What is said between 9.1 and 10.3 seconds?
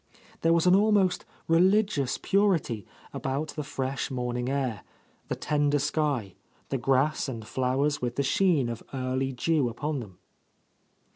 dew upon them.